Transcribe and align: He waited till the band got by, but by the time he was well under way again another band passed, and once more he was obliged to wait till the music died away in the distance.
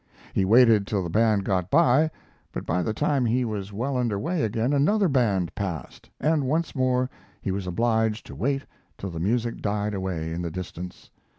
He 0.33 0.45
waited 0.45 0.87
till 0.87 1.03
the 1.03 1.11
band 1.11 1.43
got 1.45 1.69
by, 1.69 2.09
but 2.51 2.65
by 2.65 2.81
the 2.81 2.91
time 2.91 3.23
he 3.23 3.45
was 3.45 3.71
well 3.71 3.97
under 3.97 4.17
way 4.17 4.41
again 4.41 4.73
another 4.73 5.07
band 5.07 5.53
passed, 5.53 6.09
and 6.19 6.43
once 6.47 6.73
more 6.73 7.07
he 7.39 7.51
was 7.51 7.67
obliged 7.67 8.25
to 8.25 8.35
wait 8.35 8.65
till 8.97 9.11
the 9.11 9.19
music 9.19 9.61
died 9.61 9.93
away 9.93 10.33
in 10.33 10.41
the 10.41 10.49
distance. 10.49 11.11